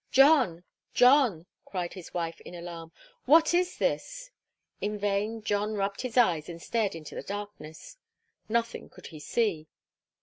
'John, 0.09 0.63
John!' 0.95 1.45
cried 1.63 1.93
his 1.93 2.11
wife 2.11 2.41
in 2.41 2.55
alarm, 2.55 2.91
'what 3.25 3.53
is 3.53 3.77
this?' 3.77 4.31
In 4.79 4.97
vain 4.97 5.43
John 5.43 5.75
rubbed 5.75 6.01
his 6.01 6.17
eyes 6.17 6.49
and 6.49 6.59
stared 6.59 6.95
into 6.95 7.13
the 7.13 7.21
darkness. 7.21 7.97
Nothing 8.49 8.89
could 8.89 9.05
he 9.05 9.19
see. 9.19 9.67